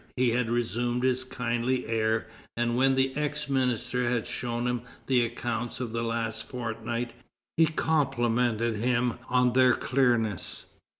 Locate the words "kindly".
1.23-1.85